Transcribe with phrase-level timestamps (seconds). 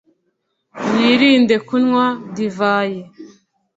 [0.91, 2.05] wirinde kunywa
[2.35, 2.99] divayi